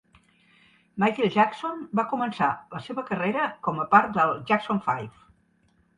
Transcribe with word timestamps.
Michael 1.03 1.29
Jackson 1.35 1.83
va 2.01 2.07
començar 2.15 2.49
la 2.73 2.81
seva 2.87 3.03
carrera 3.11 3.45
com 3.69 3.85
a 3.85 3.89
part 3.93 4.17
del 4.19 4.37
Jackson 4.53 4.83
Five. 4.89 5.13